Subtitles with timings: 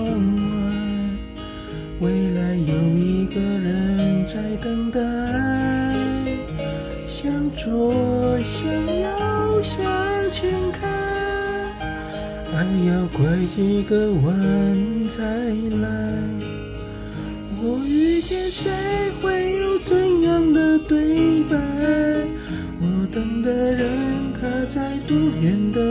[0.00, 0.42] 窗外，
[2.00, 4.98] 未来有一个人在等待。
[7.06, 9.84] 向左，向右，向
[10.30, 10.90] 前看，
[12.54, 15.22] 爱要拐几个弯才
[15.82, 15.88] 来。
[17.62, 18.70] 我遇见谁，
[19.20, 21.58] 会有怎样的对白？
[22.80, 25.89] 我等的人，他在多远的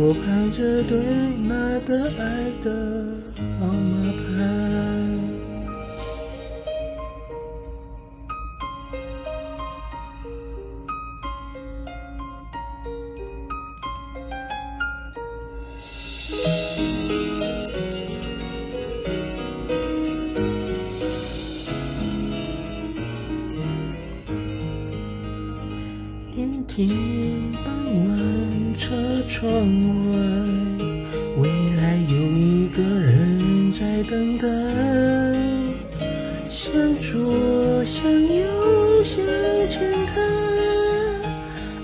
[0.00, 0.96] 我排着队
[1.42, 2.70] 拿的爱的
[3.58, 4.27] 号码牌。
[26.38, 26.88] 阴天
[27.64, 27.66] 傍
[28.06, 28.16] 晚，
[28.78, 28.94] 车
[29.26, 30.16] 窗外，
[31.42, 34.46] 未来有一个人在等待。
[36.48, 36.70] 向
[37.02, 39.16] 左，向右，向
[39.68, 40.24] 前看，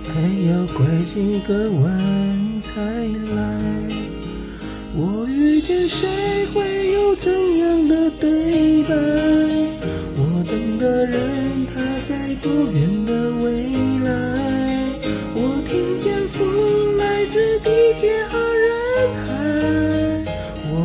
[0.06, 0.14] 爱
[0.48, 2.80] 要拐几个弯才
[3.34, 3.60] 来。
[4.94, 8.30] 我遇见谁，会有怎样的对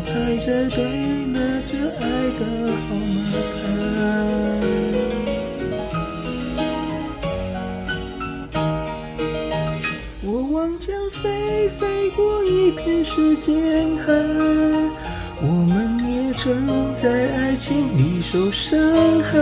[0.09, 0.83] 我排着队
[1.27, 2.03] 拿着爱
[2.39, 2.41] 的
[2.73, 3.29] 号码
[3.61, 3.61] 牌。
[10.23, 10.87] 我望江
[11.21, 14.11] 飞，飞过一片时间海，
[15.43, 15.77] 我们
[16.11, 16.49] 也曾
[16.95, 18.79] 在爱情里受伤
[19.19, 19.37] 害。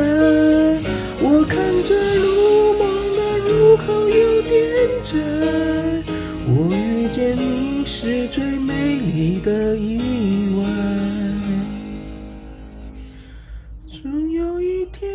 [1.21, 4.53] 我看着路梦的入口有点
[5.01, 5.17] 窄，
[6.45, 10.16] 我遇见你是最美丽的意
[14.03, 15.11] 总有一天，